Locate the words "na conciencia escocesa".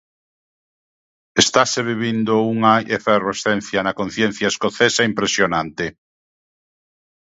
3.85-5.07